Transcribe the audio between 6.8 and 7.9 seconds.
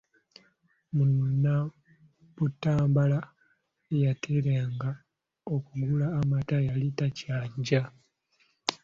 takyajja.